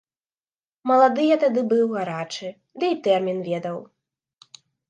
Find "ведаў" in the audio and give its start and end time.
3.51-3.77